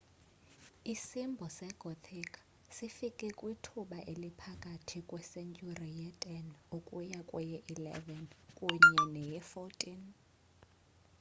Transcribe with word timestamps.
isimbo 0.93 1.45
segothic 1.57 2.31
sifike 2.75 3.27
kwithuba 3.39 3.97
eliphakathi 4.11 4.97
kwesentyhuri 5.09 5.87
ye-10 5.99 6.45
ukuya 6.77 7.19
kweye-11 7.29 8.19
kunye 8.57 8.99
neye-14 9.13 9.97